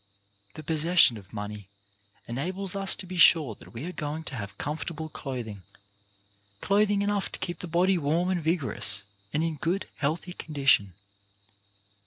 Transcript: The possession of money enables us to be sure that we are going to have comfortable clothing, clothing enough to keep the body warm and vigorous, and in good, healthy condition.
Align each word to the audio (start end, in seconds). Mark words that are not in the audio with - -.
The 0.55 0.63
possession 0.63 1.15
of 1.17 1.31
money 1.31 1.69
enables 2.27 2.75
us 2.75 2.95
to 2.95 3.05
be 3.05 3.17
sure 3.17 3.53
that 3.53 3.71
we 3.71 3.85
are 3.85 3.91
going 3.91 4.23
to 4.23 4.35
have 4.35 4.57
comfortable 4.57 5.09
clothing, 5.09 5.61
clothing 6.59 7.03
enough 7.03 7.31
to 7.33 7.37
keep 7.39 7.59
the 7.59 7.67
body 7.67 7.99
warm 7.99 8.29
and 8.29 8.41
vigorous, 8.43 9.03
and 9.31 9.43
in 9.43 9.57
good, 9.57 9.87
healthy 9.97 10.33
condition. 10.33 10.95